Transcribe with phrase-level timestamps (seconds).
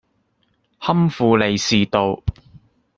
[0.79, 2.23] 堪富利士道